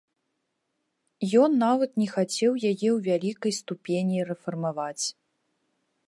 [1.41, 5.05] Ён нават не хацеў яе ў вялікай ступені рэфармаваць.